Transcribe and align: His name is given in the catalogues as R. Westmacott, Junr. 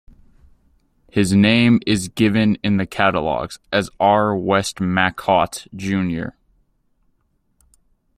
His 1.11 1.33
name 1.35 1.79
is 1.85 2.07
given 2.07 2.55
in 2.63 2.77
the 2.77 2.87
catalogues 2.87 3.59
as 3.71 3.91
R. 3.99 4.31
Westmacott, 4.31 5.67
Junr. 5.75 6.31